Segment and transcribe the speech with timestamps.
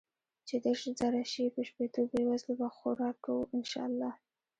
[0.47, 4.11] چې ديرش زره شي په شپيتو بې وزلو به خوراک کو ان شاء الله.